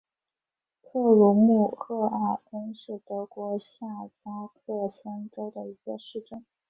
[0.81, 3.85] 克鲁姆赫尔恩是德国下
[4.23, 6.43] 萨克森州的一个市镇。